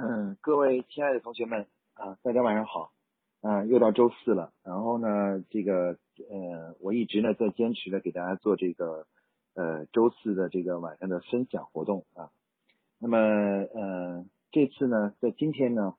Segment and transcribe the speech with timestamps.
[0.00, 2.92] 嗯，各位亲爱的同学们啊，大家晚上好。
[3.40, 4.52] 啊，又到周四了。
[4.62, 5.98] 然后呢，这个
[6.30, 9.06] 呃，我一直呢在坚持的给大家做这个
[9.54, 12.30] 呃周四的这个晚上的分享活动啊。
[13.00, 15.94] 那么呃，这次呢，在今天呢，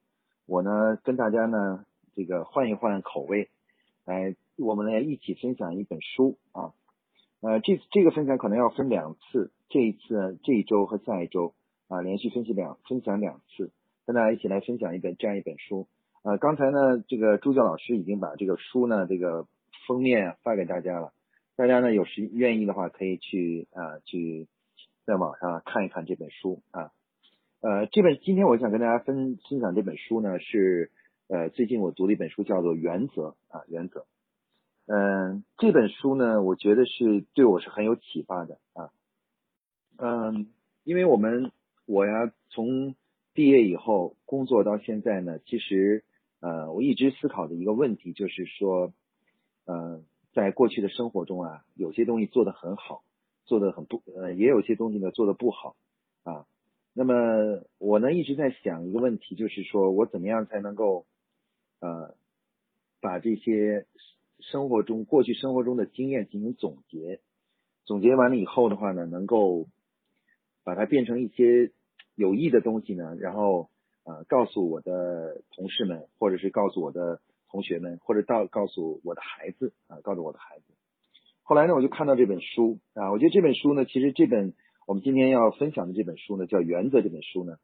[0.45, 1.85] 我呢跟大家呢
[2.15, 3.49] 这个换一换口味，
[4.05, 6.71] 来我们来一起分享一本书啊。
[7.41, 11.53] 呃，这这个分享可能要分两次，这一次这一周和下一周
[11.89, 13.71] 啊，连续分析两分享两次，
[14.09, 15.87] 跟大家一起来分享一本这样一本书。
[16.23, 19.45] 呃，刚才呢，这个助教老师已经把这个书呢这个
[19.85, 21.13] 封面发给大家了，
[21.55, 24.47] 大家呢有时愿意的话可以去啊去
[25.05, 26.91] 在网上看一看这本书啊。
[27.61, 30.89] 呃，这本今天我想跟大家分分享这本书呢是
[31.27, 33.99] 呃最近我读的一本书叫做《原则》啊，《原则》。
[34.87, 38.89] 嗯，这本书呢，我觉得是对我是很有启发的啊。
[39.99, 40.47] 嗯，
[40.83, 41.51] 因为我们
[41.85, 42.95] 我呀，从
[43.33, 46.03] 毕业以后工作到现在呢，其实
[46.39, 48.93] 呃，我一直思考的一个问题就是说，
[49.65, 50.03] 呃，
[50.33, 53.03] 在过去的生活中啊，有些东西做得很好，
[53.45, 55.75] 做得很不呃，也有些东西呢做得不好
[56.23, 56.45] 啊。
[56.93, 61.05] 那么我呢一直在想一个问题，就是说我怎么样才能够
[61.79, 62.15] 呃
[63.01, 63.85] 把这些。
[64.41, 67.19] 生活中过去生活中的经验进行总结，
[67.83, 69.67] 总结完了以后的话呢，能够
[70.63, 71.73] 把它变成一些
[72.19, 73.69] 有益的东西呢，然后
[74.03, 80.65] 呃告诉我的同事们，或者是告诉我的同学们，或者到告诉我的孩子啊，告诉我的孩子。
[81.43, 84.53] 后来呢，我就看到这本书啊，我觉得这本书呢，其实这本
[84.85, 87.57] 我们今天要分享的这本书呢，叫《原则》这本书呢，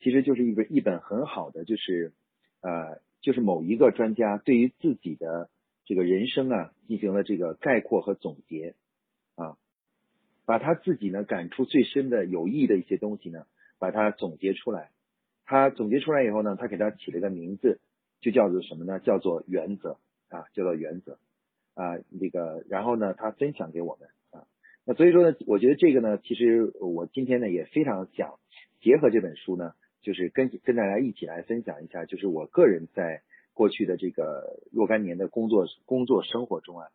[0.00, 2.12] 其实就是一本一本很好的，就是
[2.60, 5.48] 呃，就是某一个专家对于自己的。
[5.86, 8.76] 这个人生啊，进行了这个概括和总结
[9.34, 9.56] 啊，
[10.46, 13.44] 把他自己呢感触最深的有益的一些东西呢，
[13.80, 14.90] 把它总结出来。
[15.44, 17.80] 他总结出来以后呢，他给他起了一个名字，
[18.20, 19.00] 就叫做什么呢？
[19.00, 21.18] 叫做原则啊，叫做原则
[21.74, 21.98] 啊。
[22.20, 24.46] 这个，然后呢，他分享给我们啊。
[24.84, 28.38] 那所以说呢，我觉得这个呢，其实我今天呢也非常想
[28.80, 29.72] 结合这本书呢，
[30.02, 33.22] 就是跟跟大家一起来分享一下，就是我个人在。
[33.52, 36.88] 过去的这个若干年的工作工作生活中啊，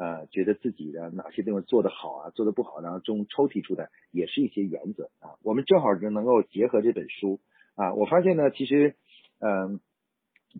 [0.00, 5.36] 呃，觉得自己的哪些地方做得好啊，做得不好，然后中抽提出的也是一些原则啊。
[5.42, 7.38] 我们正好就能够结合这本书
[7.74, 7.92] 啊。
[7.92, 8.94] 我发现呢，其实，
[9.40, 9.78] 嗯，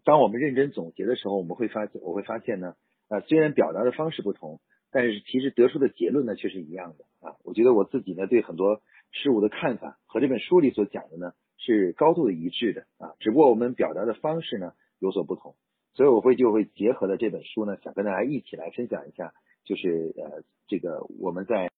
[0.04, 2.74] 当我们认真总结的时候，我们会发现，我会发现呢，
[3.08, 7.36] 呃，虽然表达的方式不同，但是其实得出的结论呢却是一样的啊。
[7.42, 13.16] 我觉得我自己呢对很多事物的看法和这本书里所讲的呢是高度的一致的啊。
[13.20, 14.72] 只不过我们表达的方式呢。
[15.02, 15.54] 有所不同，
[16.00, 19.34] 所以我会就会结合了这本书呢，想跟大家一起来分享一下，
[19.64, 21.70] 就是呃这个我们在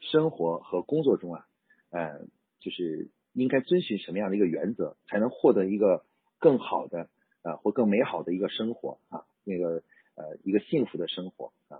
[0.00, 1.46] 生活和工作中啊，
[1.90, 2.18] 呃
[2.58, 6.04] 就是应该遵循什么样的一个原则，才能获得一个
[6.40, 7.10] 更好的
[7.42, 9.84] 啊或更美好的一个生活啊，那个
[10.16, 11.78] 呃一个幸福的生活啊，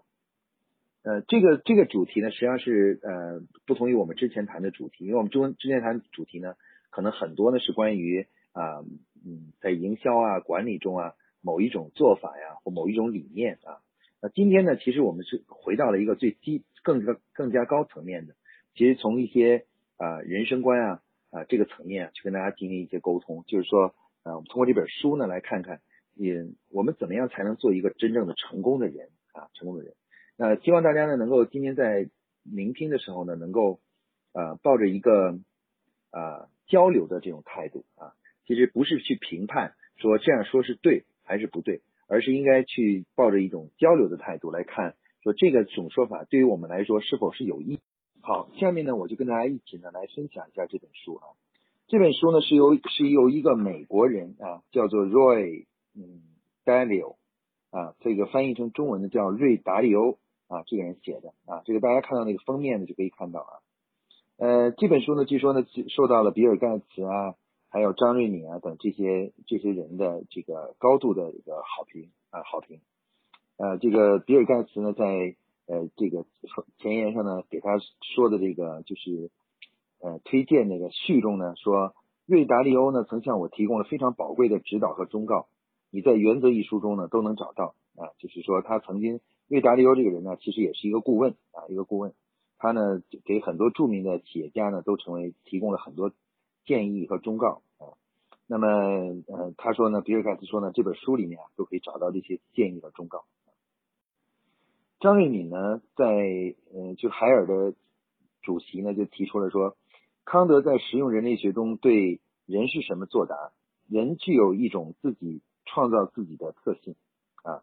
[1.02, 6.54] 呃这个这个主题呢，实际上是呃不同于我们之前谈的主题，因为我们中之前谈的主题呢，
[6.90, 8.84] 可能很多呢是关于啊。
[9.22, 13.80] 嗯，在营销啊、管理中啊，某一种做法呀，或某一种理念啊，
[14.20, 18.34] 那今天呢，其实我们是回到了一个最低、更加更加高层面的，
[18.74, 19.64] 其实从一些
[19.96, 25.80] 啊人生观啊啊这个层面啊去跟大家进行一些沟通，就是说啊，我们通过这本书呢来看看，
[26.18, 29.94] 嗯，我们怎么样才能做一个真正的成功的人啊，成功的人。
[30.36, 32.08] 那希望大家呢能够今天在
[32.42, 33.80] 聆听的时候呢，能够
[34.32, 35.38] 啊抱着一个
[36.10, 38.12] 啊交流的这种态度啊。
[38.46, 47.78] 其实不是去评判说这样说是对还是不对，而是应该去抱着一种交流的态度来看，说这个种说法对于我们来说是否是有益。
[48.20, 51.22] 好，下面呢我就跟大家一起呢来分享一下这本书啊。
[51.86, 56.22] 这本书呢是由是由一个美国人啊叫做 Roy 嗯
[56.64, 57.14] Dalio
[57.70, 60.18] 啊，这个翻译成中文的叫瑞达利欧
[60.48, 63.52] 啊这个人写的啊，这个大家看到那个封面呢就可以看到啊。
[64.36, 65.64] 呃，这本书呢据说呢
[65.94, 67.36] 受到了比尔盖茨啊。
[67.72, 72.80] 还有张瑞敏啊等这些这些人的这个高度的一个好评啊好评，
[73.58, 75.36] 呃这个比尔盖茨呢在
[75.66, 76.26] 呃这个
[76.78, 77.78] 前言上呢给他
[78.14, 79.30] 说的这个就是
[80.00, 81.94] 呃推荐那个序中呢说
[82.26, 85.46] 瑞达利欧呢曾向我提供了非常宝贵的指导和忠告，
[85.92, 92.14] 你在原则一书中呢都能找到啊就是说他曾经瑞达利欧这个人呢其实也是一个顾问啊一个顾问，
[92.58, 96.10] 他呢给很多著名的企业家呢都成为提供了很多。
[96.64, 97.96] 建议和忠告啊，
[98.46, 103.24] 那么呃，他说呢，比尔盖茨说呢，这本书里面啊都可以找到这些建议和忠告。
[105.00, 107.74] 张瑞敏呢，在呃就海尔的
[108.42, 109.76] 主席呢就提出了说，
[110.24, 113.52] 康德在实用人类学中对人是什么作答，
[113.88, 116.94] 人具有一种自己创造自己的特性
[117.42, 117.62] 啊，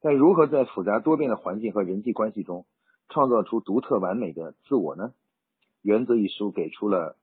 [0.00, 2.64] 但如何在复杂多变的环境和人际关系中
[3.08, 5.12] 创造出独特完美的自我呢？
[5.82, 7.16] 原则一书给出了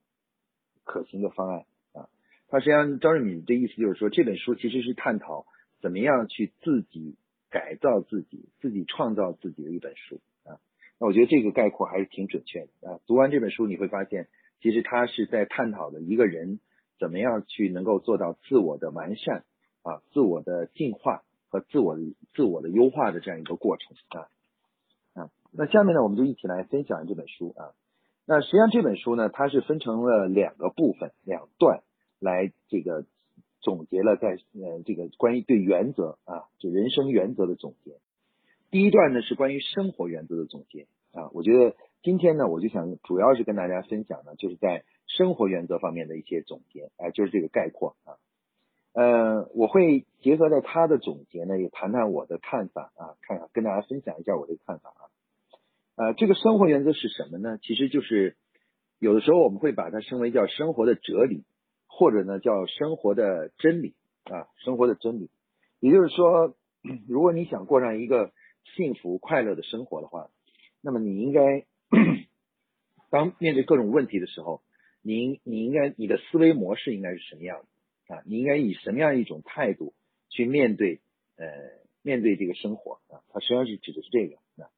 [0.84, 2.10] 可行的方案啊。
[2.50, 5.46] 他实际上张瑞敏的意思就是说，这本书其实是探讨
[5.82, 7.16] 怎么样去自己
[7.50, 10.60] 改造自己、自己创造自己的一本书啊。
[11.00, 13.00] 那我觉得这个概括还是挺准确的啊。
[13.08, 14.28] 读完这本书，你会发现，
[14.62, 16.60] 其实他是在探讨的一个人。
[17.00, 19.44] 怎么样去能够做到自我的完善
[19.82, 21.98] 啊，自我的进化和自我
[22.34, 24.30] 自我的优化的这样一个过程啊
[25.14, 27.74] 啊，那下面呢，我们就一起来分享这本书啊。
[28.26, 31.82] 那实际上这本书呢，它是分成了两个部分两段
[32.20, 33.06] 来这个
[33.62, 37.98] 总结了在呃这个关于对原则啊，就人生原则的总结。
[38.72, 44.84] 第一段呢是关于生活原则的总结啊，我觉得今天呢，我就想主要是跟大家分享的，就是在。
[45.06, 48.16] 生活原则方面的一些总结，哎，就是这个概括啊。
[48.94, 55.03] 呃，我会结合在他的总结呢，也谈谈我的看法啊，看看跟大家分享一下我的看法啊。
[55.96, 57.58] 呃，这个生活原则是什么呢？
[57.62, 58.36] 其实就是
[59.00, 61.44] 有的时候我们会把它称为叫生活的哲理，
[61.88, 65.30] 或者呢叫生活的真理啊，生活的真理。
[65.80, 66.56] 也就是说，
[67.08, 68.32] 如果你想过上一个
[68.76, 70.30] 幸福快乐的生活的话，
[70.82, 71.66] 那么你应该
[73.10, 74.62] 当面对各种问题的时候。
[75.06, 77.60] 你你应该你的思维模式应该是什么样
[78.08, 78.24] 的啊？
[78.26, 79.94] 你应该以什么样一种态度
[80.30, 81.02] 去面对
[81.36, 81.46] 呃
[82.02, 83.20] 面对这个生活啊？
[83.34, 84.72] 它实际上是指的是这个啊。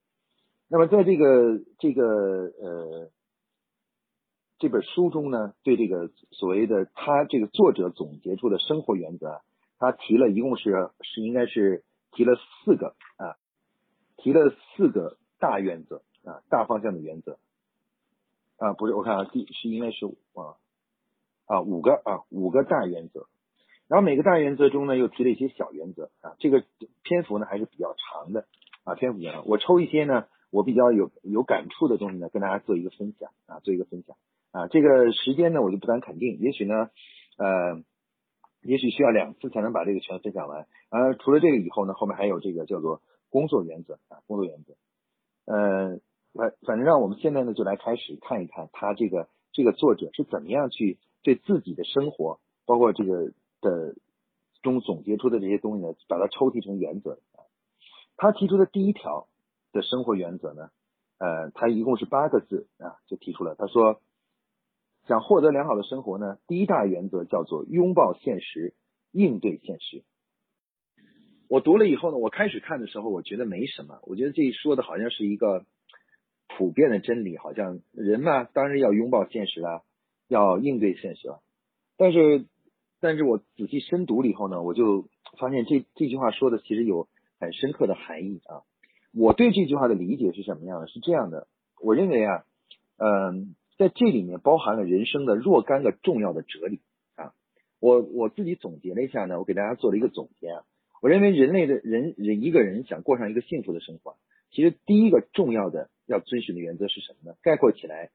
[0.67, 3.09] 那么在这个这个呃
[4.57, 9.41] 这本书中呢，对这个所谓的他这个作者总结出的生活原则，
[9.77, 13.37] 他提了一共是是应该是提了四个啊，
[14.17, 17.37] 提了四个大原则啊，大方向的原则。
[18.57, 20.55] 啊，不是，我看啊，第是应该是啊
[21.45, 23.27] 啊五个啊五个大原则，
[23.89, 26.63] 然后每个大原则中呢又提了一些小原则啊，这个
[27.03, 28.45] 篇幅呢还是比较长的
[28.85, 34.15] 啊，篇幅比较长，我抽一些呢我比较有有感触的东西呢跟大家做一个分享啊，做一个分享
[34.51, 36.89] 啊，这个时间呢我就不敢肯定，也许呢
[37.37, 37.83] 呃
[38.61, 44.73] 也许需要两次才能把这个全分享完，呃除了这个以后呢后面还有这个叫做工作原则啊工作原则，
[45.45, 45.99] 呃。
[46.37, 53.31] 反反正让我们现在呢，就来开始看一看他这个这个作者是怎么样去对自己的生活，包括这个
[53.61, 53.95] 的
[54.61, 57.19] 中总结出的这些东西呢，把它抽提成原则。
[58.17, 59.29] 他提出的第一条
[59.75, 60.69] 的生活原则呢，
[61.19, 63.53] 呃，他一共是八个字啊，就提出了。
[63.53, 64.01] 他说，
[65.07, 68.73] 想获得良好的生活呢，第一大原则叫做拥抱现实，
[69.11, 70.03] 应对现实。
[71.47, 75.65] 我读了以后呢，我开始看的时候，我觉得没什么，我觉得这说的好像是一个。
[76.47, 79.83] 普遍的真理好像人嘛，当然要拥抱现实了，
[80.27, 81.41] 要应对现实了。
[81.97, 82.45] 但是，
[83.01, 88.61] 但是我仔细深读了以后呢，我就发现这这句话说的其实有很深刻的含义啊。
[89.15, 90.87] 我对这句话的理解是什么样的？
[90.87, 91.47] 是这样的，
[91.81, 92.45] 我认为啊，
[92.97, 96.81] 嗯，在这里面包含了人生的若干个重要的哲理
[97.15, 97.33] 啊。
[97.79, 100.63] 我我自己总结了一下呢，我给大家做了一个总结啊。
[101.01, 104.17] 我认为人类的人人一个人想过上一个幸福的生活，
[104.51, 105.89] 其实第一个重要的。
[106.07, 107.35] 要遵循的原则是什么呢？
[107.41, 108.11] 概括起来，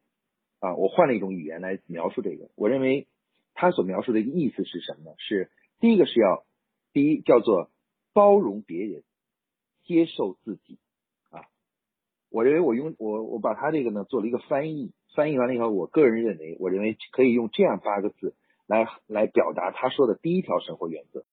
[0.61, 2.49] 啊，我换了一种语言来描述这个。
[2.55, 3.09] 我认为
[3.53, 5.17] 他所描述的一个意思是什么呢？
[5.19, 5.51] 是
[5.81, 6.45] 第一个是要，
[6.93, 7.69] 第一叫做
[8.13, 9.03] 包容别人，
[9.83, 10.79] 接受自己，
[12.31, 18.35] 我认为我用我我把他这个呢做了一个翻译，翻译完了以后，我个人认为，我认为可以用这样八个字
[18.67, 21.25] 来来表达他说的第一条生活原则。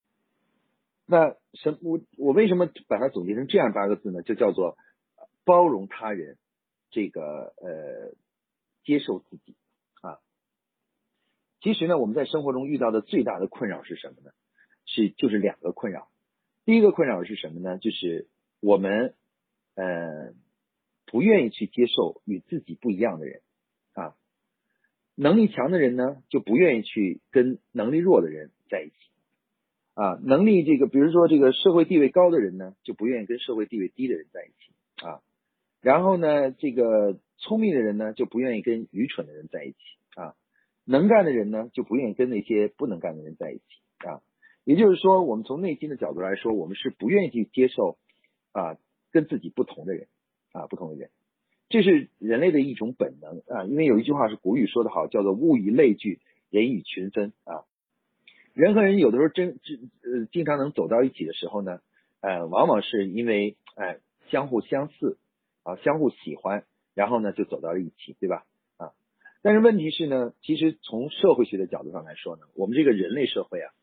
[1.06, 4.22] 那什我我为什么把它总结成这样八个字呢？
[4.24, 4.78] 就叫做
[5.46, 6.38] 包容他人。
[6.90, 8.16] 这个呃，
[8.86, 9.58] 接受自己
[10.02, 10.20] 啊，
[11.60, 14.32] 其实呢，我们在生活中遇到的最大的困扰是什么呢？
[14.86, 16.08] 是就是两个困扰。
[16.64, 17.78] 第一个困扰是什么呢？
[17.78, 18.30] 就是
[18.62, 19.16] 我们
[19.76, 20.34] 呃
[21.08, 23.42] 不愿意去接受与自己不一样的人
[23.94, 24.16] 啊。
[25.16, 28.96] 能力强的人呢，就不愿意去跟能力弱的人在一起
[29.96, 30.20] 啊。
[30.22, 35.22] 能力这个，比如说这个社会地位高的人呢，就不愿意跟社会地位低的人在一起啊。
[35.82, 39.78] 然后呢，这个聪明的人呢就不愿意跟愚蠢的人在一起
[40.16, 40.36] 啊，
[40.86, 43.64] 能干的人呢就不愿意跟那些不能干的人在一起
[44.08, 44.22] 啊。
[44.66, 47.98] 也就是说，我们从内心的角度来说，我们是不愿意去接受
[48.52, 48.78] 啊
[49.12, 50.08] 跟自己不同的人
[50.58, 51.10] 啊不同的人，
[51.70, 53.66] 这是人类的一种本能啊。
[53.66, 57.66] 因为有一句话是古语说的好，叫做物以类聚，人以群分啊。
[58.54, 61.80] 人和人有的时候真真呃经常能走到一起的时候呢，
[62.22, 64.00] 呃，往往是因为哎
[64.30, 65.18] 相互相似。
[65.68, 66.64] 啊，相互喜欢，
[66.96, 68.46] 然后呢就走到了一起，对吧？
[68.78, 68.94] 啊，
[69.42, 73.74] 但是问题是呢，其实从社会学的角度上来说呢，我们这个人类社会啊，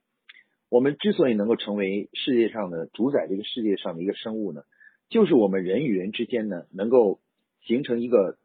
[0.70, 4.62] 我们之所以能够成为世界上的主宰这个世界上的一个生物呢，
[5.08, 7.20] 就是我们人与人之间呢能够
[7.62, 8.38] 形成一个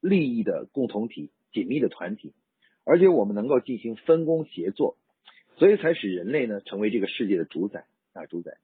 [0.00, 2.32] 利益的共同体、紧密的团体，
[2.84, 4.96] 而且我们能够进行分工协作，
[5.56, 8.58] 所以才使人类呢成为这个世界的主宰啊主宰。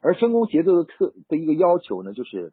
[0.00, 2.52] 而分工协作的特的一个要求呢，就是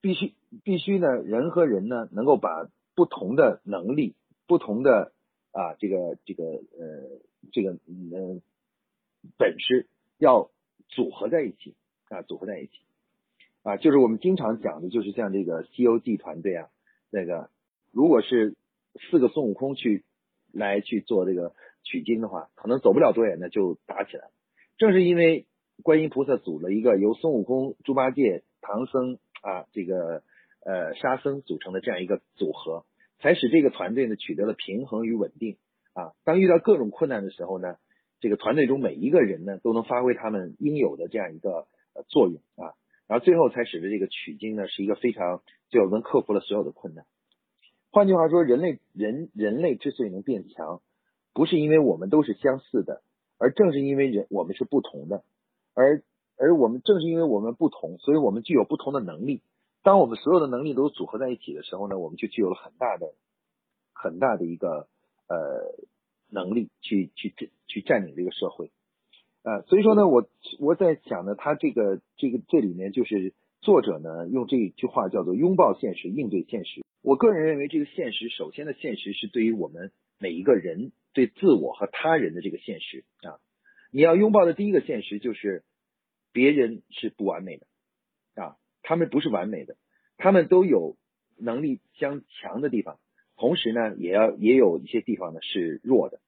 [0.00, 4.14] 必须必须呢人和人呢能够把不同的能力、
[4.46, 5.12] 不同的
[5.52, 7.20] 啊这个这个呃。
[7.52, 8.42] 这个嗯
[9.38, 9.86] 本事
[10.18, 10.50] 要
[10.88, 11.76] 组合在一起
[12.08, 12.72] 啊，组合在一起
[13.62, 16.68] 啊，就是我们经常讲的，就是像这个《西游记》团队啊，
[17.10, 17.50] 那个
[17.92, 18.54] 如果是
[19.10, 20.04] 四个孙悟空去
[20.52, 24.28] 来去做这个取经的话，可能走不了多远呢就打起来。
[24.78, 25.46] 正是因为
[25.82, 30.22] 观音菩萨组了一个由孙悟空、猪八戒、唐僧啊这个
[30.64, 32.84] 呃沙僧组成的这样一个组合，
[33.18, 35.58] 才使这个团队呢取得了平衡与稳定。
[35.92, 37.76] 啊，当遇到各种困难的时候呢，
[38.20, 41.66] 这个团队中每一个人呢都能发挥他们应有的这样一个
[42.08, 42.74] 作用啊，
[43.06, 47.06] 然后最后才使得这个取经呢是一个非常最后能克服了所有的困难。
[47.90, 50.80] 换句话说，人类人人类之所以能变强，
[51.32, 53.02] 不是因为我们都是相似的，
[53.38, 55.24] 而正是因为人我们是不同的，
[55.74, 56.02] 而
[56.36, 59.42] 而我们正是因为我们不同，所以我们具有不同的能力。
[59.82, 63.14] 当我们所有的能力都组合在一起的时候呢，我们就具有了很大的
[63.92, 64.88] 很大的一个。
[65.28, 65.74] 呃，
[66.30, 67.34] 能力去去
[67.66, 68.70] 去占领这个社会，
[69.46, 76.84] 呃，所以说呢，我我在想呢，他这个这个这里面就是作者呢用这一句话叫做拥抱现实，应对现实。
[77.00, 83.38] 我个人认为，这个现实首先的现实是对于我们每一个人对自我和他人的这个现实啊，
[83.92, 85.62] 你要拥抱的第一个现实就是
[86.32, 87.66] 别人是不完美的
[88.42, 89.76] 啊，他们不是完美的，
[90.16, 90.96] 他们都有
[91.38, 92.98] 能力相强的地方。
[93.36, 96.18] 同时呢，也要也有一些地方呢是弱的，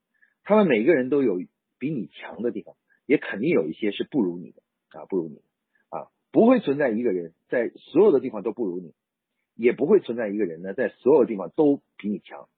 [0.44, 1.40] 他们每个人都有
[1.80, 2.76] 比你强的地方，
[3.08, 4.60] 也肯定有一些是不如你的
[4.90, 5.40] 啊，不如你
[5.88, 8.92] 啊，不会存在一个人在所有的地方都不如你，
[9.54, 12.50] 也不会存在一个人呢在所有地方都比你强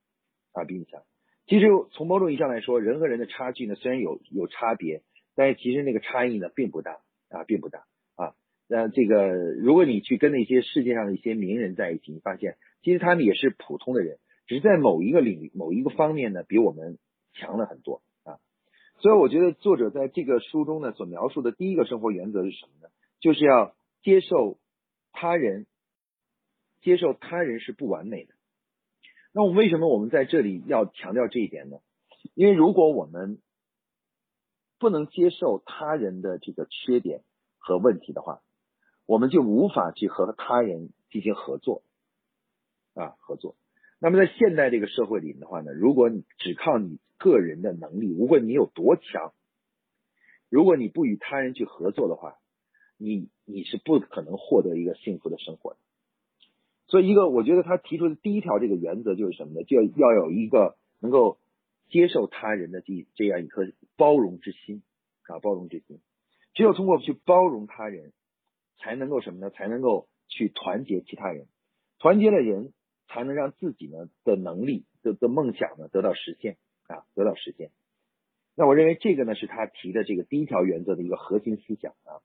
[0.53, 1.05] 啊，比你强。
[1.47, 5.03] 其实从某种意义上来说，人和人的差距呢虽然有有差别，
[5.37, 7.85] 但是其实那个差异呢并不大啊，并不大
[8.17, 8.35] 啊。
[8.67, 14.19] 那这个如果你去跟那些世界上的一些名人在一起，你发现其实他们也是普通的人。
[14.47, 16.99] 只是在某一个领域、某一个方面呢，比我们
[17.35, 18.03] 强了很多。
[19.01, 22.93] 所以我觉得作者在这个书中呢，所描述的第一个生活原则是什么呢？
[23.19, 24.59] 就是要接受
[25.13, 25.67] 他人，
[26.83, 28.35] 接受他人是不完美的。
[29.33, 31.79] 那我为什么我们在这里要强调这一点呢？
[32.35, 33.41] 因为如果我们
[34.79, 37.23] 不能接受他人的这个缺点
[37.59, 38.43] 和问题的话，
[39.07, 41.83] 我们就无法去和他人进行合作
[42.95, 43.57] 啊，合作。
[44.03, 49.35] 那么在现代这个社会里的话呢，如果你只靠你个人的能力，无论你有多强，
[50.49, 52.39] 如果你不与他人去合作的话，
[52.97, 55.79] 你你是不可能获得一个幸福的生活的。
[56.87, 59.65] 所以，一个我觉得他提出的第一条这个原则就是什么呢？
[59.65, 61.39] 就要要有一个能够
[61.91, 64.83] 接受他人的这这样一颗包容之心
[65.25, 66.01] 啊，包容之心。
[66.55, 68.15] 只有通过去包容他人，
[68.79, 69.51] 才能够什么呢？
[69.51, 71.49] 才能够去团结其他人，
[71.99, 72.73] 团结了人。
[73.11, 77.71] 才能让自己呢的能力的的梦想呢得到实现啊，得到实现。
[78.55, 82.23] 那我认为这个呢是他提的这个第一条原则的一个核心思想啊。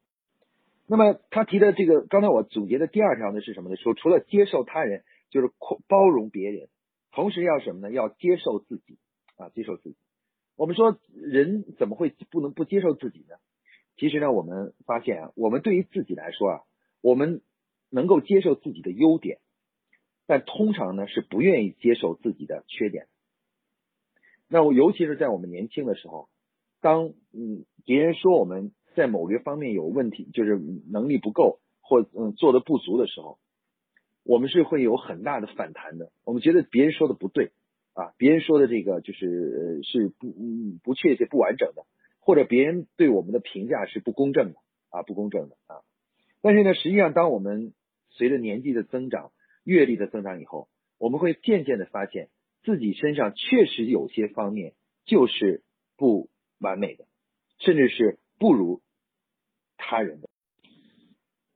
[0.88, 3.76] 那么他提的这个，刚才我总结的第二条呢是什么呢？
[3.76, 5.50] 说除了接受他人，就是
[5.88, 6.70] 包容别人，
[7.12, 7.92] 同时要什么呢？
[7.92, 9.00] 要接受自己
[9.38, 9.96] 啊，接受自己。
[10.56, 13.36] 我们说人怎么会不能不接受自己呢？
[13.98, 16.62] 其实呢，我们发现啊，我们对于自己来说啊，
[17.02, 17.42] 我们
[17.90, 19.40] 能够接受自己的优点。
[20.28, 23.08] 但通常呢是不愿意接受自己的缺点。
[24.48, 26.30] 那我尤其是在我们年轻的时候，
[26.82, 33.40] 当嗯别人说我们在某个方面有问题，就是能力不够或嗯做的不足的时候，
[34.24, 36.12] 我们是会有很大的反弹的。
[36.24, 37.52] 我们觉得别人说的不对
[37.94, 41.86] 啊，别人说的这个就是是不嗯不确切、不完整的，
[42.20, 45.82] 或者别人对我们的评价是不公正的啊，不公正的啊。
[46.42, 47.74] 但是呢，实际上当我们
[48.10, 49.32] 随着年纪的增长，
[49.66, 52.30] 阅历的增长以后，我们会渐渐的发现
[52.64, 55.64] 自己身上确实有些方面就是
[55.98, 56.30] 不
[56.60, 57.06] 完美的，
[57.60, 58.82] 甚至是不如
[59.76, 60.30] 他人的。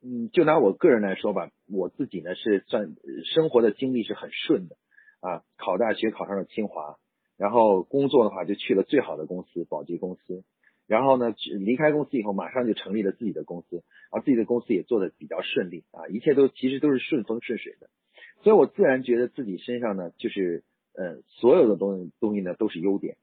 [0.01, 2.95] 嗯，就拿我个人来说吧，我自己呢是算
[3.33, 4.77] 生活的经历是很顺的
[5.19, 6.97] 啊，考大学考上了清华，
[7.37, 10.43] 然后工作的话就去了最好的公司保洁公司，
[10.89, 17.91] 然后呢离开公司以后马上就成立了自己的公司，而自己的公司也做的比较顺利啊，一切都其实都是顺风顺水的。
[18.41, 20.63] 所以我自然觉得自己身上呢，就是
[20.95, 23.17] 呃，所有的东西东西呢都是优点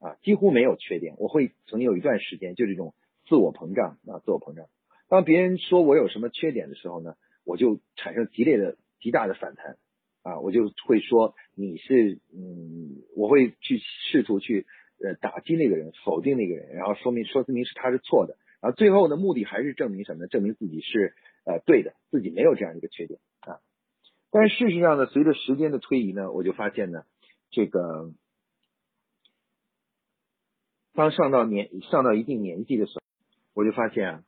[0.00, 1.14] 啊，几乎没有缺点。
[1.18, 2.92] 我会曾经有一段时间就这种
[3.28, 4.66] 自我膨胀啊，自我膨胀。
[5.08, 7.14] 当别人说我有什么缺点的时候呢，
[7.44, 9.76] 我就产生激烈的、极大的反弹
[10.22, 14.66] 啊，我就会说你是嗯，我会去试图去
[15.04, 20.28] 呃打击那个人，否定那个人，然后说明说明是他是错的，然后最后的目的还是证明什么呢？
[20.28, 23.60] 证明自己是呃对的，自己没有这样一个缺点啊。
[24.30, 27.04] 但是事实上呢，随着时间的推移呢，我就发现呢，
[27.50, 28.12] 这个。
[30.94, 33.00] 当上到年上到一定年纪的时候，
[33.54, 34.24] 我就发现啊，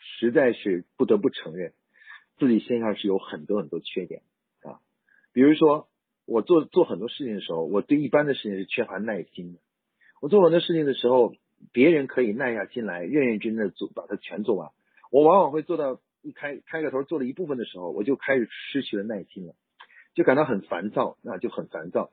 [0.00, 1.74] 实在是不得不承认，
[2.38, 4.22] 自己身上是有很多很多缺点
[4.62, 4.80] 啊。
[5.34, 5.89] 比如说，
[6.30, 9.58] 我做做很多事情的时候，我对一般的事情是缺乏耐心的。
[10.22, 11.34] 我做很多事情的时候，
[11.72, 14.70] 别人可以耐下心来，认认真真的做，把它全做完。
[15.10, 19.54] 我往往会做到一开开个头做了一部分的时候，我就开始失去了耐心了，
[20.14, 22.10] 就感到很烦躁，那就很烦躁。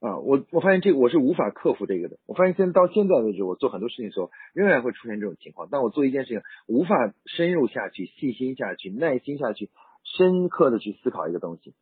[0.00, 2.16] 啊，我我发现这个我是无法克服这个的。
[2.26, 5.68] 我发现现在到现在为止，我做很多事情的时候，仍然会出现这种情况。
[5.68, 9.68] 当我做一件事情无法深入下去、细心下去、耐心下去、
[10.02, 11.74] 深刻的去思考一个东西，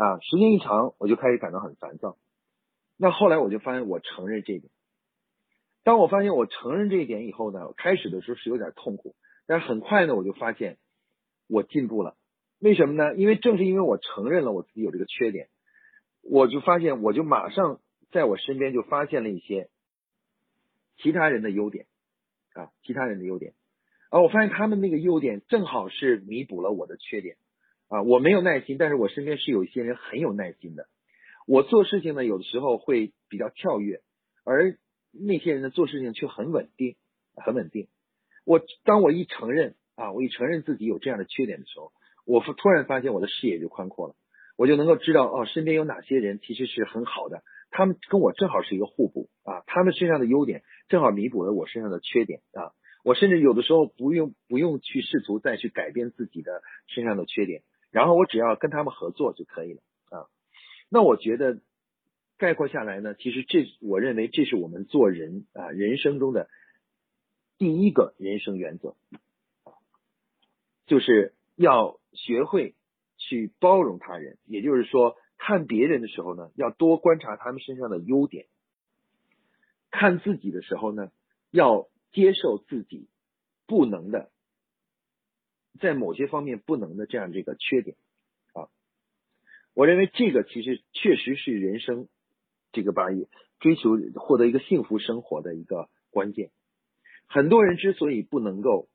[0.00, 2.16] 啊，时间一长，我就开始感到很烦躁。
[2.96, 4.72] 那后来我就发现，我承认这一点。
[5.84, 9.14] 当我发现我承认这一点以后呢，开始的时候是有点痛苦，
[9.46, 10.78] 但是很快呢，我就发现
[11.48, 12.16] 我进步了。
[12.60, 13.14] 为什么呢？
[13.14, 15.50] 因为正是因为我承认了我自己有这个缺点。
[16.22, 19.68] 我就发现，我就马上在我身边就发现了一些
[20.96, 21.84] 其他人的优点
[22.54, 23.52] 啊，其他人的优点，
[24.10, 27.36] 而我发现他们那个优点正好是弥补了我的缺点
[27.90, 28.00] 啊。
[28.00, 30.86] 我没有耐心，但是我身边是有一些人很有耐心的。
[31.46, 34.00] 我做事情呢，有的时候会比较跳跃，
[34.44, 34.78] 而
[35.12, 36.96] 那些人呢，做事情却很稳定，
[37.36, 37.88] 很稳定。
[38.46, 41.92] 我当我一承认啊，我一承认自己有这样的缺点的时候，
[42.24, 44.14] 我突然发现我的视野就宽阔了。
[44.56, 60.26] 我就能够知道哦，身边有哪些人其实是很好的，他们跟我正好是一个互补啊，他们身上的优点正好弥补了我身上的缺点啊，我甚至有的时候不用不用去试图再去改变自己的身上的缺点，然后我只要跟他们合作就可以了啊。
[60.88, 61.60] 那我觉得
[62.38, 66.48] 概括下来呢，其实这我认为这是我们做人啊人生中的
[67.58, 68.94] 第一个人生原则，
[70.86, 72.74] 就是要学会。
[73.22, 78.46] 去包容他人，也就是说，看别人的时候呢，要多观察他们身上的优点；
[79.90, 81.12] 看自己的时候呢，
[81.50, 83.10] 要接受自己
[83.66, 84.30] 不能的，
[85.80, 87.96] 在某些方面不能的这样这个缺点
[88.52, 88.68] 啊。
[89.74, 92.06] 我认为这个其实确实是人生
[92.70, 93.06] 这个把
[93.58, 96.50] 追求获得一个幸福生活的一个关键。
[97.26, 98.88] 很多人之所以不能够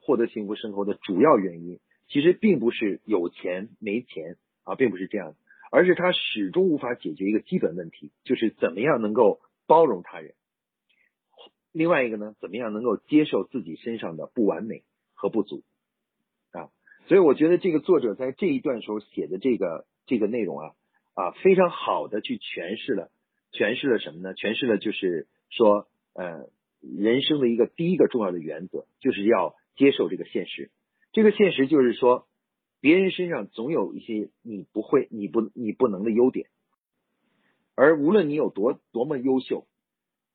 [0.00, 1.80] 获得幸福生活的主要原因。
[2.10, 5.36] 其实并不是有钱没钱啊，并不是这样，
[5.70, 10.32] 而是他始终无法解决一个基本问题，就是怎么样能够包容他人。
[11.70, 15.62] 另外一个呢，怎么样能够接受自己身上的不完美和不足？
[17.08, 20.74] 所以我觉得这个作者在这一段时候写的这个这个内容啊
[21.14, 23.10] 啊，非常好的去诠释了
[23.50, 24.34] 诠释了什么呢？
[24.34, 30.70] 诠释了就是说呃，人生的一个第一个重要的原则，就是要接受这个现实。
[31.12, 32.28] 这个现实就是说，
[32.80, 36.48] 别人身上总有一些你不会、你不、你不能的优点，
[37.74, 39.66] 而无论你有多多么优秀，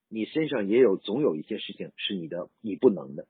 [0.10, 3.28] 你身上也有总有一些事情是你的你不能的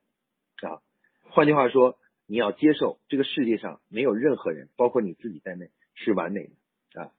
[0.61, 0.79] 啊。
[1.23, 6.51] 换句话说，你要接受这个世界上没有任何人，包括你自己在内是完美
[6.93, 7.11] 的啊。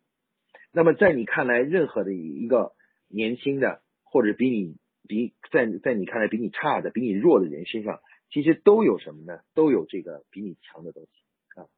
[0.73, 2.73] 那么在你看来，任何的一个
[3.09, 8.01] 年轻的或者比你比在在你看来比你差的、比你弱的人身上。
[8.31, 9.43] 其实都有什么呢？
[9.55, 11.69] 都有这个比你强的东西啊。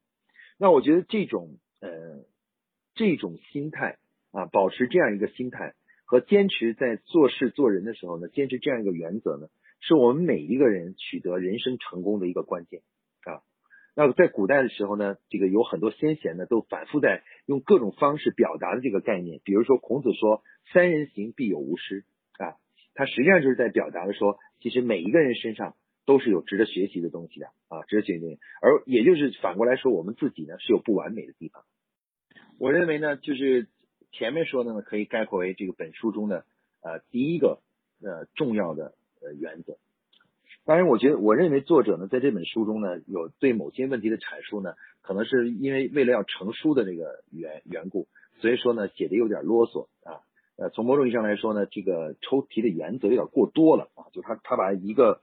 [0.57, 2.25] 那我觉得这种呃
[2.95, 3.99] 这种心态
[4.31, 5.75] 啊，保持这样一个心态
[6.07, 9.49] 和坚持在做事做人的时候呢，坚持这样一个原则呢，
[9.81, 12.81] 是我们每一个人取得人生成功的一个关键
[13.31, 13.43] 啊。
[13.95, 19.41] 那在古代的时候呢，这个有很多先贤呢，都反复在用各种方式表达的这个概念。
[19.45, 22.05] 比如说孔子说“三人行，必有吾师”
[22.39, 22.57] 啊，
[22.95, 25.75] 他实际上就是在表达的说，其实每一个人身上。
[26.07, 28.39] 都是有值得学习的东西的啊，值得学习。
[28.63, 31.65] 而也就是反过来说，我们自己呢是有不完美的地方。
[32.61, 33.67] 我认为呢，就是
[34.13, 36.45] 前面说的呢，可以概括为这个本书中的
[36.81, 37.61] 呃第一个
[38.01, 39.79] 呃重要的呃原则。
[40.67, 48.09] 当然，我觉得我认为作者呢在这本书中呢有对某些问题的阐述呢，可能是因为为了要成书的这个缘缘故，
[48.41, 50.21] 所以说呢写的有点啰嗦啊。
[50.57, 55.23] 呃，从某种意义上来说呢，这个抽题的原则有点过多了啊，就他他把一个。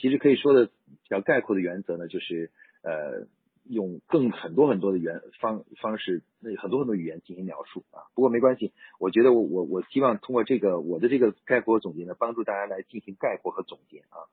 [0.00, 2.52] 其实可以说的比较概括的原则呢，就是
[2.84, 3.26] 呃
[3.64, 8.06] 用更很多很多的原方方式，那很多很多语言进行描述啊。
[8.14, 14.30] 不过没关系，我觉得我我我希望通过这个我的这个概括总结呢，帮助大家来进行概括和总结啊。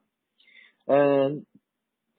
[0.86, 1.44] 嗯，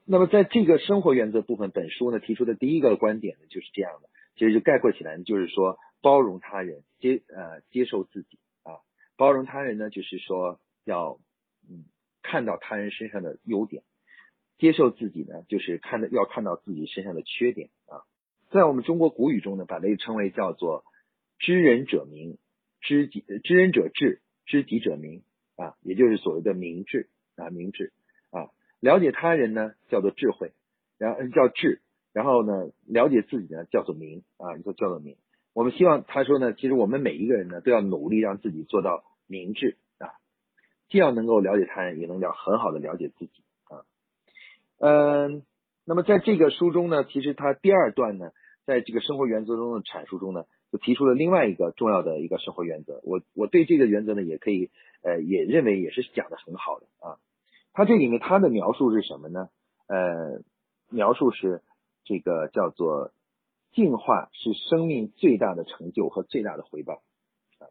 [0.05, 8.79] 那么在这个生活原则部分，本书呢提出的第一个观点呢就是这样的，其实就概括起来就是说包容他人，接呃接受自己啊。
[9.15, 11.19] 包容他人呢就是说要
[11.69, 11.85] 嗯
[12.21, 13.83] 看到他人身上的优点。
[14.59, 18.01] 接受自己呢，就是看到要看到自己身上的缺点啊。
[18.49, 20.83] 在我们中国古语中呢，把这个称为叫做
[21.37, 22.39] 知人者明，
[22.81, 25.21] 知己知人者智，知己者明
[25.57, 27.93] 啊，也就是所谓的明智啊，明智。
[28.79, 30.51] 了解他人呢，叫做智慧，
[30.97, 31.81] 然后叫智，
[32.13, 35.17] 然后呢，了解自己呢，叫做明啊，就叫做明。
[35.53, 40.13] 我们希望他说呢，其实我们每一个人呢，都要努力让自己做到明智啊，
[40.89, 43.31] 既要能够了解他人，也能了很好的了解自己
[43.65, 43.81] 啊。
[44.79, 45.43] 嗯，
[45.85, 48.31] 那么在这个书中呢，其实他第二段呢，
[48.65, 53.01] 在这个生活原则中的阐述中呢，就提出了另外一个重要的一个生活原则。
[53.03, 54.69] 我我对这个原则呢，也可以
[55.01, 57.17] 呃，也认为也是讲的很好的啊。
[57.77, 59.49] 他这里面他的描述是什么呢？
[59.85, 60.41] 呃，
[60.89, 61.61] 描述是
[62.05, 63.11] 这个叫做
[63.71, 67.03] 进化是生命最大的成就和最大的回报
[67.59, 67.69] 啊。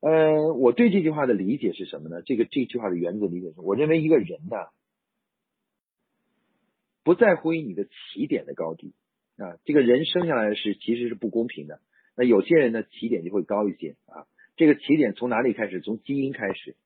[0.00, 2.20] 呃，我对这句话的理解是什么呢？
[2.20, 4.58] 这个这句话的原则理解是，我认为一个人呢。
[7.04, 8.92] 不在乎于你的起点的高低
[9.38, 11.80] 啊，这个人生下来是其实是不公平的。
[12.14, 14.26] 那有些人呢起点就会高一些啊，
[14.56, 15.80] 这个起点从哪里开始？
[15.80, 16.76] 从基因开始。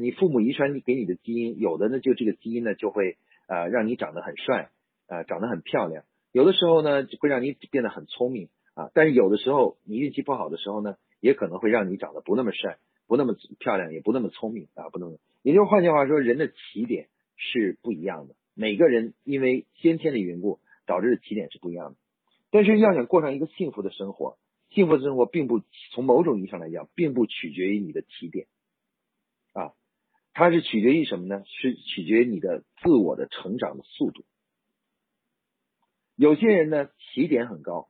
[0.00, 4.70] 你父母遗传给你的基因，有的呢就这个基因呢就会啊让你长得很帅
[5.06, 6.04] 啊，长得很漂亮。
[6.32, 15.18] 有的时候呢会让你变得很聪明啊，但是有的时候你运气不好的时候呢，也可能会让你长得不那么帅，不那么漂亮，也不那么聪明啊，不那么。
[15.42, 18.34] 也就换句话说，人的起点是不一样的。
[18.54, 21.96] 每个人因为先天的缘故，导致的起点是不一样的。
[22.50, 24.38] 但是要想过上一个幸福的生活，
[24.70, 28.46] 幸福的生活并不从某种意义上来讲，并不取决于你的起点，
[29.52, 29.72] 啊，
[30.32, 31.42] 它是取决于什么呢？
[31.46, 34.24] 是取决于你的自我的成长的速度。
[36.16, 37.88] 有些人呢起点很高，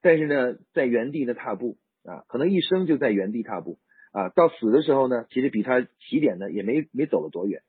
[0.00, 3.78] 但是呢在原地的踏步啊，可能一生就在原地踏步
[4.12, 7.62] 啊，到死的时候呢，其实比他起点呢也没没走了多远。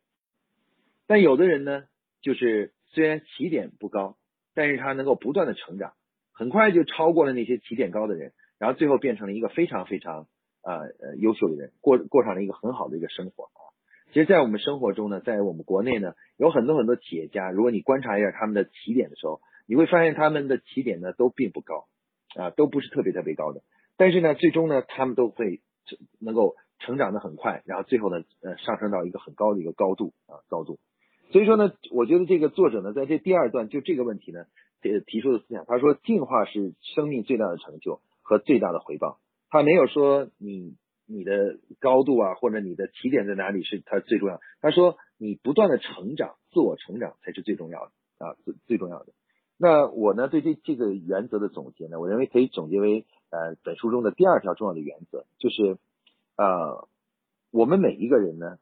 [1.07, 1.83] 但有的人呢。
[2.23, 4.15] 就是虽然起点不高，
[4.53, 5.93] 但是他能够不断的成长，
[6.33, 10.27] 很快就超过了那些起点高的人，然后最后变成了一个非常非常
[10.61, 13.70] 呃呃优秀的人，过过上了一个很好的一个生活啊。
[14.13, 21.87] 其实，在我们生活中呢，在我们国内呢，有很多很多企业家，如果你观察一下他们的起点的时候，你会发现他们的起点呢都并不高
[22.35, 23.61] 啊，都不是特别特别高的，
[23.95, 25.61] 但是呢，最终呢，他们都会
[26.19, 30.77] 能够成长的很快，然后最后呢，呃，上升到一个很高的一个高度啊，高度。
[31.31, 34.43] 所以说呢，我觉得这个作者呢，在这第二段就这个问题呢，
[34.81, 39.19] 提提出的思想，他说进化是生命最大的成就和最大的回报。
[39.49, 40.75] 他没有说你
[41.11, 44.39] 你的高度啊，或者你的起点在哪里是他最重要。
[44.61, 47.91] 他说你不断的成长，自我成长才是最重要的
[48.25, 49.13] 啊，最最重要的。
[49.57, 55.77] 那我呢，对这这个原则的总结呢，我认为可以总结为呃本书中的第二条重要的原则，就是
[56.37, 56.87] 呃
[57.51, 58.57] 我们每一个人呢，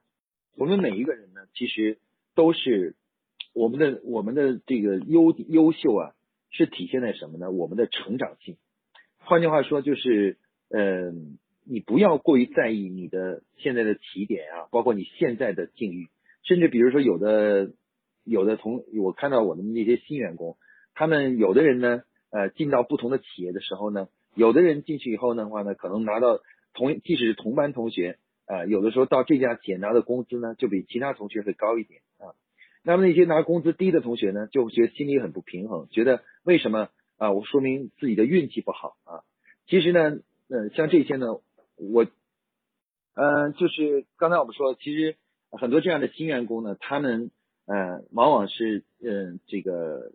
[0.57, 1.99] 我们每一个人呢，其实。
[2.35, 2.95] 都是
[3.53, 6.13] 我们的我们的这个优优秀啊，
[6.51, 7.51] 是体现在什么呢？
[7.51, 8.55] 我们的成长性。
[9.17, 10.37] 换句话说，就是
[10.69, 11.37] 嗯，
[11.69, 16.09] 你不要过于在意你的现在的起点啊，包括你现在的境遇，
[16.43, 17.71] 甚至比如说有的
[18.23, 20.57] 有的同我看到我的那些新员工，
[20.95, 26.39] 他们有的人呢，呃，进到不同的企业的时候呢，有的人进去以后的话呢，可能拿到
[26.73, 28.17] 同即使是同班同学。
[28.51, 32.33] 啊，有的时候到这家企业拿的工资呢，就比其他同学会高一点啊。
[32.81, 37.31] 那么那些拿工资低的同学呢，就觉得心里很不平衡，觉得为什么啊？
[37.31, 39.21] 我说明自己的运气不好啊。
[39.67, 40.17] 其实呢，
[40.49, 41.27] 呃，像这些呢，
[41.79, 42.05] 我，
[43.15, 45.15] 嗯，就是刚才我们说，其实
[45.51, 47.31] 很多这样的新员工呢，他们
[47.65, 50.11] 呃，往往是嗯，这个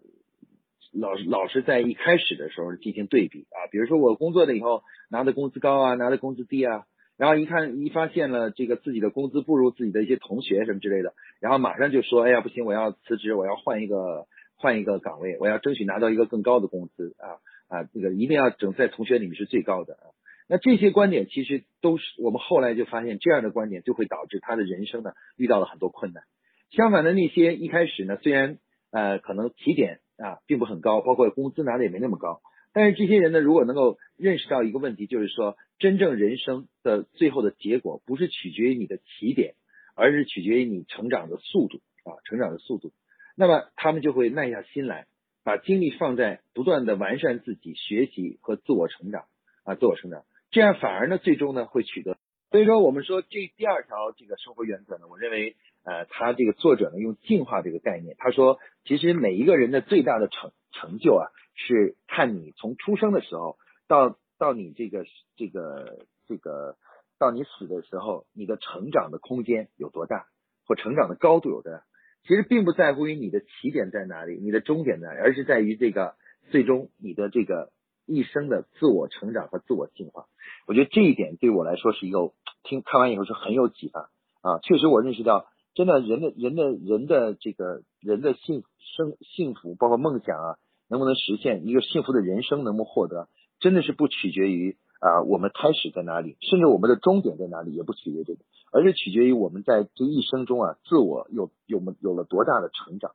[0.93, 3.67] 老老是在一开始的时候进行对比啊。
[3.73, 6.85] 比如说我工作了以后，拿的工资高啊，拿的工资低啊。
[7.17, 20.11] 然后一看一发现了这个自己的工资不如自己的一些同学什么之类的，然后马上就说，哎呀不行，我要辞职，我要换一个换一个岗位，我要争取拿到一个更高的工资啊啊，这个一定要整在同学里面是最高的啊。
[20.49, 26.25] 那这些观点其实都是我们后来就发现，这样的观点就会导致他的人生呢遇到了很多困难。
[26.71, 28.59] 相反的那些一开始呢，虽然
[28.91, 32.41] 呃可能起点啊并不很高，包括工资拿的也没那么高。
[32.73, 39.55] 但是这些人呢，如果能够认识到一个问题，就是说，真正人生的最后的结果不是取决于你的起点，
[39.95, 42.93] 而是取决于你成长的速度啊，成长的速度。
[43.37, 45.07] 那么他们就会耐下心来，
[45.45, 49.27] 把精力放在不断的完善自己、学习和自我成长
[49.63, 52.17] 啊，自我成长，这样反而呢，最终呢会取得。
[52.53, 65.05] 所以说，我们说这第二条这个生活原则呢，我认为，呃，他这个作者呢用进化这个概念，他说，其实每一个人的最大的成成就啊，是看你从出生的时候到到你这个
[65.37, 66.77] 这个这个
[67.19, 70.29] 到你死的时候，你的成长的空间有多大，
[70.69, 71.83] 或成长的高度有多大。
[72.23, 76.15] 其实并不在乎于你的起点在哪里，你的终点在哪里，而是在于这个
[76.53, 77.73] 最终你的这个
[78.07, 80.27] 一生的自我成长和自我进化。
[80.67, 84.59] 我觉得这一点对我来说是一个听看完以后是很有启发啊！
[84.63, 90.57] 确实我认识到，真的人的人的人的这个人的幸生幸福，包括梦想啊，
[90.89, 93.29] 能不能实现一个幸福的人生，能不能获得，
[93.61, 98.41] 真的是不取决于啊我们开始在哪里，甚至我们的终点在哪里，也不取决于这个。
[98.71, 103.13] 而是取决于我们在这一生中啊，自我有有没有了多大的成长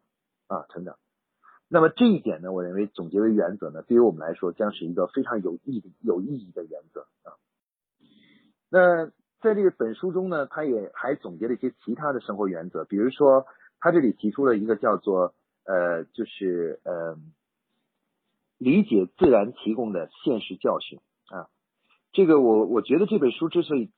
[0.48, 0.96] 啊，成长。
[1.70, 7.38] 那么这一点呢，我认为总结为原则呢，对于我们来说将是一个非常有意义有意义的原则啊。
[8.70, 9.06] 那
[9.42, 13.46] 在这个本书中呢，他也还总结了一些其他的生活原则，比如说
[13.80, 17.18] 他这里提出了一个叫做呃，就是呃，
[18.58, 21.48] 理解自然提供的现实教训啊。
[22.12, 23.92] 这个我我觉得这本书之所以。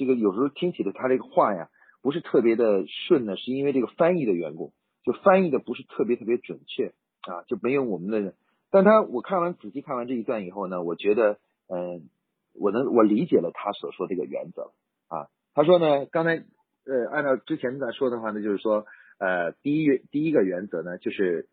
[0.00, 1.70] 这个有时候听起来他这个话呀
[2.02, 4.72] 不是特别的顺呢，是因为这个翻译的缘故，
[5.04, 8.34] 就翻译的不是特别特别准确啊，就没有我们的。
[8.70, 12.08] 但他我看完仔细看完这一段以后呢，我觉得嗯，
[12.54, 14.72] 我能我理解了他所说这个原则
[15.08, 15.28] 啊。
[15.54, 16.44] 他说呢，刚才
[16.84, 18.86] 呃按照之前在说的话呢，就是说
[19.18, 21.48] 呃第一第一个原则呢就是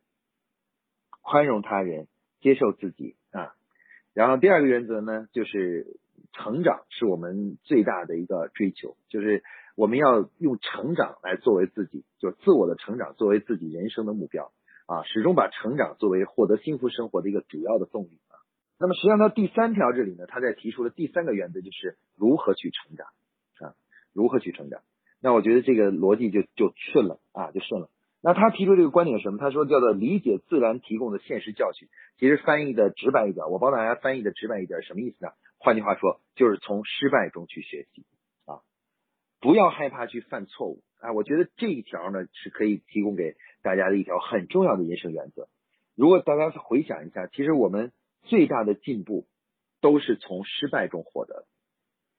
[1.21, 2.07] 宽容他人，
[2.39, 3.53] 接受自己啊。
[4.13, 5.99] 然后第二个原则呢就是。
[6.35, 9.41] 成长是我们最大的一个追求，就是
[9.77, 14.51] 我们要用成长来作为自己，就自我的成长作为自己人生的目标
[14.85, 18.35] 啊，始终把成长作为获得幸福生活的一个主要的动力啊。
[18.77, 23.07] 那么实际上，到第三条这里呢，他在提出了第三个原则，就是如何去成长
[23.61, 23.75] 啊，
[24.11, 24.81] 如何去成长。
[25.21, 27.89] 那我觉得这个逻辑就就顺了啊，就顺了。
[28.25, 29.37] 那他提出这个观点是什么？
[29.37, 31.87] 他说叫做理解自然提供的现实教训。
[32.17, 35.31] 其实翻译的直白一点，我帮大家翻译的直白一点，什么意思呢？
[35.59, 38.03] 换句话说，就是从失败中去学习
[38.45, 38.65] 啊，
[39.39, 41.13] 不要害怕去犯错误啊。
[41.13, 45.47] 我觉得这一条呢是可以提供给大家的一条很重要的人生原则。
[45.95, 47.91] 如果大家回想一下，其实我们
[48.23, 49.27] 最大的进步
[49.81, 51.45] 都是从失败中获得，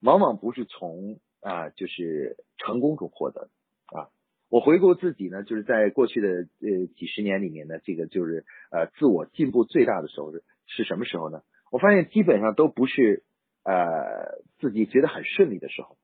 [0.02, 3.50] 往往不是从啊就是成功中获得
[3.86, 4.06] 啊。
[4.48, 11.42] 我回顾自己呢，就是在过去的呃几十年里面呢，这个就是呃自我进步最大的时候是是什么时候呢？
[11.70, 13.22] 我发现基本上都不是。
[13.68, 15.96] 呃，自己觉得很顺利的时候，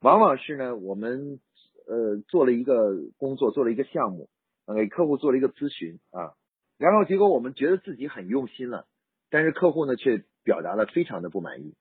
[0.00, 1.38] 往往是呢，我们
[1.86, 2.74] 呃做了一个
[3.18, 4.28] 工作，做了一个项目，
[4.74, 6.34] 给客户做了一个咨询啊，
[6.76, 8.88] 然后结果我们觉得自己很用心了，
[9.30, 11.76] 但是客户呢却表达了非常的不满意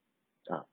[0.51, 0.69] 啊，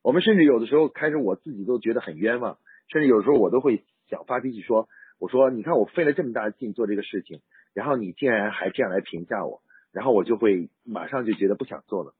[0.00, 2.58] 我们甚至有的时候开始我自己都觉得很冤枉，
[2.92, 7.40] 甚至有时候我都会想发脾气说，我说你看我费了这么大的劲做这个事情，
[7.72, 9.60] 然后你竟然还这样来评价我，
[9.92, 12.14] 然后我就会马上就觉得不想做了。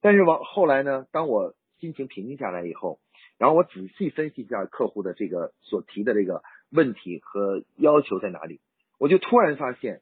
[0.00, 2.98] 但是往后来呢，当我心情平静下来以后，
[3.38, 8.60] 然后我仔细分析一下客户的这个所提的这个问题和要求在哪里，
[8.98, 10.00] 我就突然发现，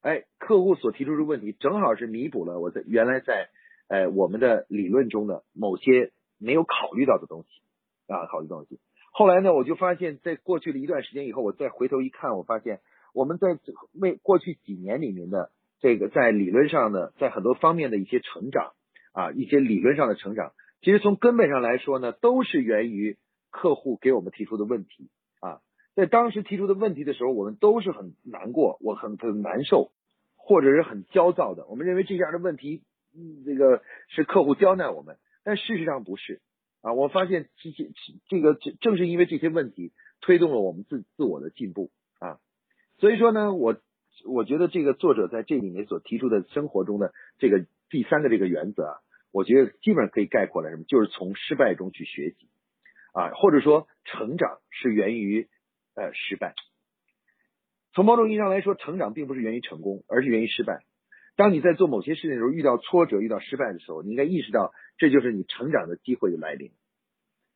[0.00, 3.50] 哎，客户所提出的问题正好是弥补了我在原来在
[3.88, 8.80] 呃我们的理论中的某些没有考虑到的东西啊，考虑东西。
[9.10, 12.80] 后来呢，我就发现，在过去的一段时间以后，我再回头一看，我发现
[13.14, 13.58] 我们在
[13.92, 18.72] 为过去几年里面的这个在理论上的在很多方面的一些成长。
[19.12, 23.16] 啊，一些理论上的成长，其实从根本上来说呢，都是源于
[23.50, 25.58] 客户给我们提出的问题啊。
[25.96, 29.90] 在当时提出的问题的时候，我们都是很难过，我很很难受，
[30.36, 31.66] 或者是很焦躁的。
[31.66, 36.40] 我们认为这样的问题，嗯，这个是客户刁难我们，但事实上不是
[36.82, 36.92] 啊。
[36.92, 37.90] 我发现这些
[38.28, 42.38] 这个正是因为这些问题，推动了我们自自我的进步啊。
[42.98, 43.76] 所以说呢，我
[44.26, 47.66] 我觉得这个作者在这里面所提出的生活中的这个。
[47.92, 48.94] 第三个这个原则啊，
[49.32, 52.48] 我觉得基本上可以概括了什么，就是从失败中去学习
[53.12, 55.48] 啊，或者说成长是源于
[55.96, 56.54] 呃失败。
[57.92, 60.84] 从某种意义上来说，成长并不是源于成功，而是源于失败。
[61.40, 66.70] 当你在做某些事情的时候遇到挫折、遇到失败的时候，你应该意识到这就是你成长的机会的来临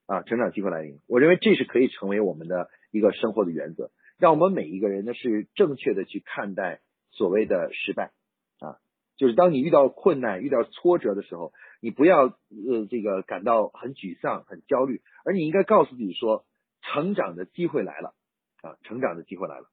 [0.06, 1.00] 啊，成长机会来临。
[1.06, 8.12] 我认为这是可以成为我们的一个生活的原则，让我们每一个人呢是正确的去看待所谓的失败。
[8.60, 8.78] 啊
[9.18, 16.46] 就是当你遇到困难、遇到挫折的时候，你不要呃这个感到很沮丧、很焦虑，而你应该告诉自己说，
[16.80, 18.14] 成长的机会来了
[18.62, 19.66] 啊，成长的机会来了。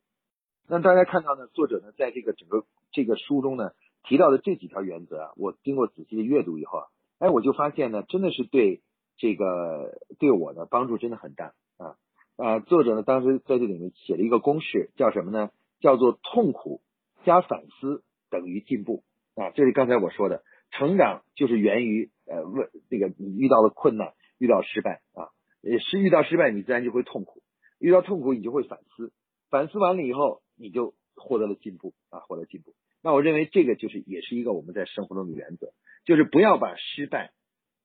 [0.68, 3.72] 那大家看到呢，作者呢在这个整个这个书中呢
[4.04, 6.86] 提到的这几条原则啊，我经过仔细的阅读以后啊，
[7.20, 8.82] 哎，我就发现呢，真的是对
[9.18, 11.96] 这个对我的帮助真的很大啊
[12.38, 12.60] 啊！
[12.60, 15.52] 作者呢当时在这里面写了一个公式，叫什么呢？
[15.80, 16.82] 叫做痛苦
[17.24, 19.04] 加反思等于进步
[19.36, 19.52] 啊！
[19.52, 25.30] 这是刚才我说的，成长就是源于呃问这个你遇到了困难，遇到失败啊，
[25.80, 27.44] 是遇到失败你自然就会痛苦，
[27.80, 29.14] 遇到痛苦你就会反思，
[29.50, 32.74] 反思完了以后你就获得了进步啊，获得进步。
[33.04, 35.74] 那我认为这个就是也是一个我们在生活中的原则。
[36.04, 37.32] 就是不要把失败，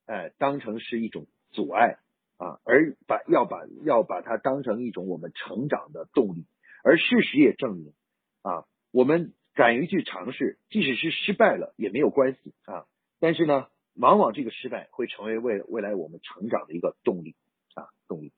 [0.07, 1.99] 哎，当成是一种阻碍
[2.39, 6.47] 啊，而把要把要把它当成一种我们成长的动力。
[6.83, 7.93] 而事实也证明，
[8.41, 12.87] 啊，我们敢于去尝试，即使是失败了也没有关系啊。
[13.21, 17.37] 但是呢，往往这个失败会成为未未来我们成长的一个动力
[17.75, 18.33] 啊，动力。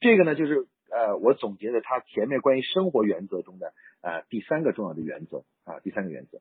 [0.00, 3.72] 这个呢，就是呃，我总结的他前面关于生活原则中的
[4.02, 6.40] 呃第三个重要的原则啊，第三个原则。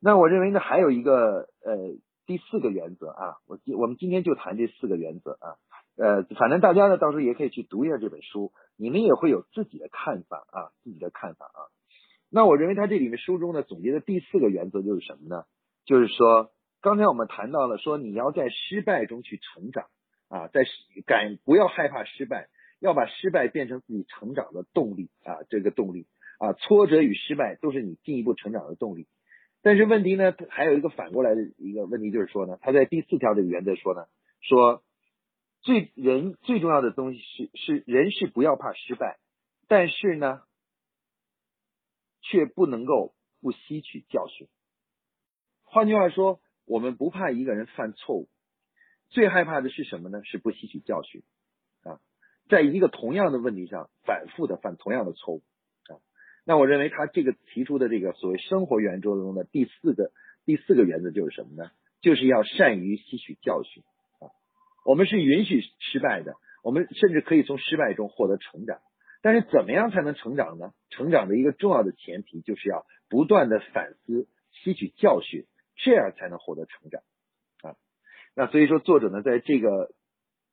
[0.00, 5.56] 那我认为呢，还有一个呃第四个原则啊，我今我们今天就谈这四个原则啊，
[5.96, 11.60] 呃，反正大家呢到时候也可以去读一下这本书，你们也会有自己的看法啊，自己的看法啊。
[12.30, 15.44] 那我认为他这里面书中呢总结的第四个原则就是什么呢？
[15.84, 19.86] 就是说，刚才我们谈到了说你要在失败中去成长
[20.28, 20.64] 啊，在
[21.06, 22.48] 敢不要害怕失败，
[22.80, 26.06] 要把失败变成自己成长的动力啊，这个动力
[26.38, 29.06] 啊，挫折与失败都是你进一步成长的动力。
[29.62, 34.06] 但是问题呢，还有一个反过来的一个问题，就是说呢，他在第四条这个原则说呢，
[34.40, 34.82] 说
[35.60, 39.18] 最人最重要的东西是是人是不要怕失败，
[39.68, 40.40] 但是呢，
[42.22, 44.48] 却不能够不吸取教训。
[45.64, 48.30] 换句话说，我们不怕一个人犯错误，
[49.10, 50.24] 最害怕的是什么呢？
[50.24, 51.22] 是不吸取教训，
[52.50, 55.42] 在一个同样的问题上反复的犯同样的错误
[55.88, 55.96] 啊。
[56.44, 60.10] 那我认为他这个提出的这个所谓生活原则中的第四个
[60.44, 61.70] 第四个原则就是什么呢？
[62.00, 63.82] 就是要善于吸取教训
[64.18, 64.28] 啊。
[64.84, 66.34] 我们是允许失败的，
[66.64, 68.80] 我们甚至可以从失败中获得成长。
[69.22, 70.72] 但是怎么样才能成长呢？
[70.88, 75.44] 成长的一个重要的前提就是要不断的反思、吸取教训，
[75.76, 77.02] 这样才能获得成长
[77.62, 77.76] 啊。
[78.34, 79.92] 那所以说，作者呢在这个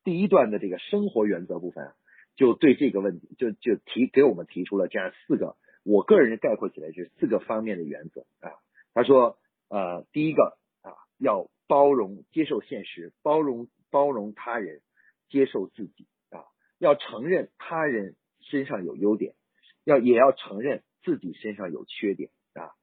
[0.03, 1.93] 第一段的这个生活原则部分啊，
[2.35, 5.55] 就对这个问题就就提给我们提出了这样四个。
[5.83, 8.51] 我个人概括起来是四个方面的原则啊。
[8.93, 9.37] 他说，
[9.69, 14.81] 呃，第一个啊，要包容、接受现实，包容、包容他人，
[15.29, 16.43] 接受自己啊，
[16.77, 19.35] 要承认他人身上有优点，
[19.83, 22.75] 要也要承认自己身上有缺点啊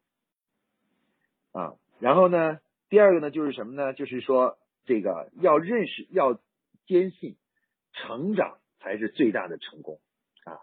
[1.53, 1.75] 啊。
[2.01, 3.93] 然后呢，第二个呢，就是什么呢？
[3.93, 6.41] 就是说，这个要认识，要
[6.87, 7.37] 坚信，
[7.93, 10.01] 成长才是最大的成功
[10.45, 10.59] 啊。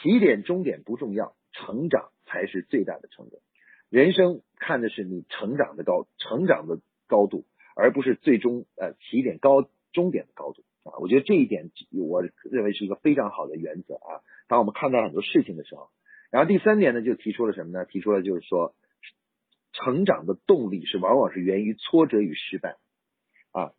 [0.00, 1.36] 起点、终点不重要。
[1.52, 3.42] 成长才是最大的成功。
[3.88, 7.44] 人生看的是你成长的高，成长的高度，
[7.74, 10.94] 而不是最终呃起点高终点的高度啊。
[11.00, 14.22] 我觉得这一点，我认为是一个非常好的原则啊。
[14.46, 15.90] 当我们看待很多事情的时候，
[16.30, 17.84] 然后第三点呢，就提出了什么呢？
[17.84, 18.76] 提出了就是说，
[19.72, 22.76] 成长的动力是往往是源于挫折与失败
[23.50, 23.72] 啊。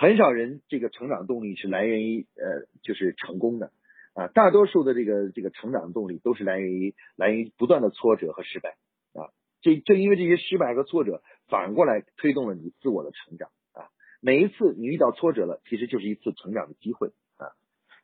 [0.00, 3.70] 很少人这个成长动力是来源于呃就是成功的。
[4.14, 8.78] 啊，大多数的这个这个成长动力都是来源于来源于不断的挫折和失败
[9.12, 9.28] 啊。
[9.60, 13.90] 这正因为这些失败和挫折，反过来推动了你自我的成长啊。
[14.22, 17.52] 每一次你遇到挫折了，其实就是一次成长的机会啊。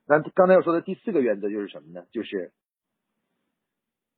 [0.07, 2.05] 那刚才要说的第四个原则就是什么呢？
[2.13, 2.53] 就是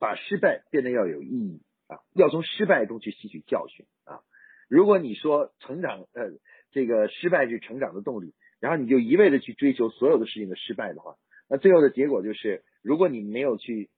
[0.01, 4.23] 把失败变得要有意义啊，要从失败中去吸取教训啊。
[4.69, 6.33] 如果你说成长呃
[6.71, 11.17] 这个失败是成长的动力，然后你就一味的去追求所有的事情的失败的话。
[11.49, 13.91] 那最后的结果就是，如果你没有去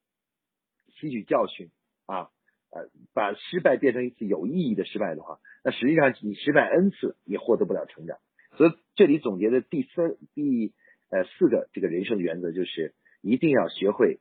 [0.88, 1.70] 吸取教训
[2.06, 2.30] 啊，
[2.70, 8.18] 呃，把失败变成一次有意义的失败的话，那实际上你失败 n 次也获得不了成长。
[8.56, 10.72] 所以这里总结的第三、第
[11.08, 14.20] 呃四个这个人生的原则就是，一定要学会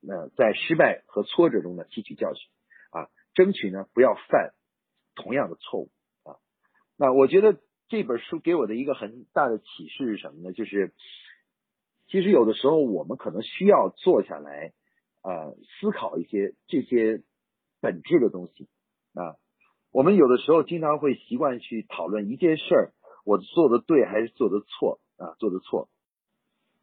[0.00, 2.48] 那在失败和挫折中呢吸取教训
[2.90, 4.52] 啊，争取呢不要犯
[5.16, 5.90] 同样的错误
[6.22, 6.36] 啊。
[6.96, 7.58] 那我觉得
[7.88, 10.52] 这本书给我的一个很大的启示是什么呢？
[10.52, 10.92] 就是。
[12.10, 14.72] 其实有的时候我们可能需要坐下来，
[15.22, 17.20] 呃，思考一些这些
[17.82, 18.66] 本质的东西
[19.12, 19.36] 啊。
[19.92, 22.92] 我们有的时候经常会习惯去讨论一件事儿，
[23.26, 25.90] 我做的对还是做的错啊，做的错。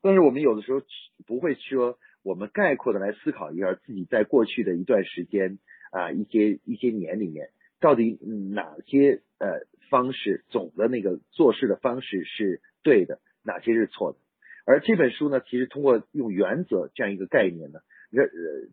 [0.03, 0.83] 但是我们有的时候
[1.25, 5.57] 不会说，我们概括的来思考一下自己在过去的一段时间
[5.91, 7.49] 啊，一些一些年里面，
[7.79, 8.19] 到底
[8.53, 14.19] 哪些呃方式总的那个做事的方式是对的，哪些是错的。
[14.65, 17.79] 而这本书呢，其实通过用原则这样一个概念呢，
[18.11, 18.27] 呃，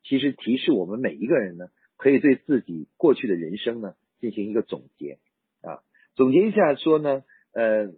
[0.05, 5.19] 其实提示我们每一个人呢，可以对自己过去的人生呢进行一个总结
[5.61, 5.83] 啊，
[6.15, 7.93] 总结一下说呢，呃，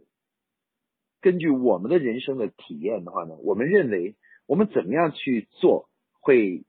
[1.21, 5.89] 根据我们的人生的体验的话呢，我们认为我们怎么样去做
[6.21, 6.65] 会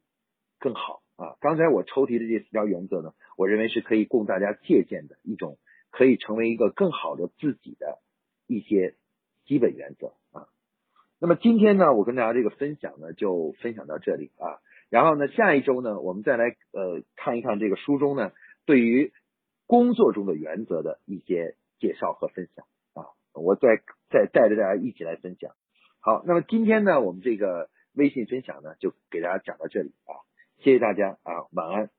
[0.59, 1.35] 更好啊？
[1.41, 5.57] 刚才我抽题的这四条原则呢，我认为是可以供大家借鉴的一种，
[5.95, 7.99] 可以成为一个更好的自己的
[8.47, 8.95] 一些
[9.45, 10.49] 基本原则啊。
[11.19, 14.59] 那么今天呢，我跟大家这个分享呢，就分享到这里啊。
[14.89, 18.33] 然后呢，下一周呢，我们再来呃看一看这个书中呢，
[18.65, 19.13] 对于
[19.67, 23.07] 工作中的原则的一些介绍和分享啊。
[23.33, 25.51] 我再再带着大家一起来分享。
[26.01, 30.11] 好，那么今天呢，我们这个微信分享呢，就给大家讲到这里啊。
[30.57, 31.94] 谢谢大家啊，晚安。